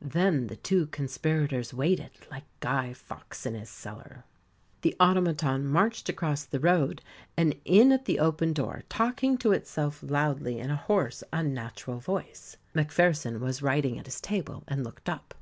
Then 0.00 0.46
the 0.46 0.54
two 0.54 0.86
conspirators 0.86 1.74
waited, 1.74 2.12
like 2.30 2.44
Guy 2.60 2.92
Fawkes 2.92 3.44
in 3.44 3.54
his 3.54 3.68
cellar. 3.68 4.22
The 4.82 4.94
automaton 5.00 5.66
marched 5.66 6.08
across 6.08 6.44
the 6.44 6.60
road 6.60 7.02
and 7.36 7.56
in 7.64 7.90
at 7.90 8.04
the 8.04 8.20
open 8.20 8.52
door, 8.52 8.84
talking 8.88 9.36
to 9.38 9.50
itself 9.50 10.00
loudly 10.00 10.60
in 10.60 10.70
a 10.70 10.76
hoarse, 10.76 11.24
unnatural 11.32 11.98
voice. 11.98 12.56
Macpherson 12.72 13.40
was 13.40 13.62
writing 13.62 13.98
at 13.98 14.06
his 14.06 14.20
table, 14.20 14.62
and 14.68 14.84
looked 14.84 15.08
up. 15.08 15.34